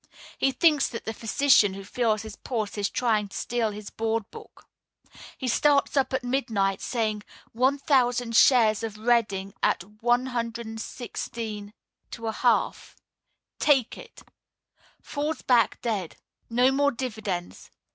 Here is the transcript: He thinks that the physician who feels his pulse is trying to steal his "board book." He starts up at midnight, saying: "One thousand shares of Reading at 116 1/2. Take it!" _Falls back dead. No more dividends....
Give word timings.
He 0.39 0.51
thinks 0.51 0.87
that 0.89 1.05
the 1.05 1.13
physician 1.13 1.75
who 1.75 1.83
feels 1.83 2.23
his 2.23 2.35
pulse 2.35 2.75
is 2.75 2.89
trying 2.89 3.27
to 3.27 3.37
steal 3.37 3.69
his 3.69 3.91
"board 3.91 4.23
book." 4.31 4.65
He 5.37 5.47
starts 5.47 5.95
up 5.95 6.11
at 6.11 6.23
midnight, 6.23 6.81
saying: 6.81 7.21
"One 7.51 7.77
thousand 7.77 8.35
shares 8.35 8.81
of 8.81 8.97
Reading 8.97 9.53
at 9.61 9.83
116 9.83 11.73
1/2. 12.11 12.95
Take 13.59 13.95
it!" 13.95 14.23
_Falls 15.03 15.45
back 15.45 15.79
dead. 15.81 16.15
No 16.49 16.71
more 16.71 16.89
dividends.... 16.91 17.69